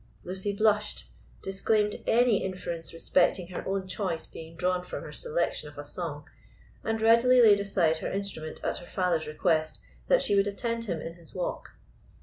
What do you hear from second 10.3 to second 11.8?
would attend him in his walk.